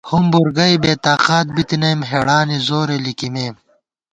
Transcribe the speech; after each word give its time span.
ہُومبُور 0.09 0.47
گئ 0.57 0.73
بےتاقات 0.83 1.47
بِتنَئیم، 1.55 1.99
ہېڑانی 2.09 2.57
زورے 2.67 2.97
لِکِمېم 3.05 3.53